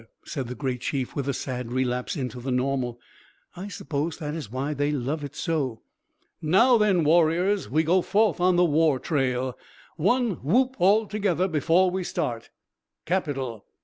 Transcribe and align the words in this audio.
said 0.25 0.47
the 0.47 0.55
great 0.55 0.81
Chief, 0.81 1.15
with 1.15 1.29
a 1.29 1.31
sad 1.33 1.71
relapse 1.71 2.15
into 2.15 2.39
the 2.39 2.49
normal. 2.49 2.99
"I 3.55 3.67
suppose 3.67 4.17
that 4.17 4.33
is 4.33 4.51
why 4.51 4.73
they 4.73 4.91
love 4.91 5.23
it 5.23 5.35
so. 5.35 5.83
Now, 6.41 6.79
then, 6.79 7.03
warriors, 7.03 7.69
we 7.69 7.83
go 7.83 8.01
forth 8.01 8.39
on 8.41 8.55
the 8.55 8.65
war 8.65 8.97
trail. 8.97 9.55
One 9.97 10.41
whoop 10.43 10.75
all 10.79 11.05
together 11.05 11.47
before 11.47 11.91
we 11.91 12.03
start. 12.03 12.49
Capital! 13.05 13.67